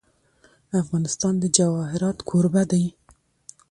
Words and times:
افغانستان 0.81 1.33
د 1.39 1.43
جواهرات 1.57 2.17
کوربه 2.29 2.63
دی. 2.71 2.85